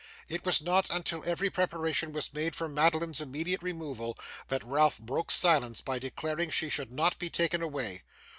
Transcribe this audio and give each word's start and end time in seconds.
It 0.27 0.43
was 0.43 0.63
not 0.63 0.89
until 0.89 1.23
every 1.27 1.51
preparation 1.51 2.11
was 2.11 2.33
made 2.33 2.55
for 2.55 2.67
Madeline's 2.67 3.21
immediate 3.21 3.61
removal 3.61 4.17
that 4.47 4.63
Ralph 4.65 4.97
broke 4.97 5.29
silence 5.29 5.79
by 5.79 5.99
declaring 5.99 6.49
she 6.49 6.69
should 6.71 6.91
not 6.91 7.19
be 7.19 7.29
taken 7.29 7.61
away. 7.61 8.01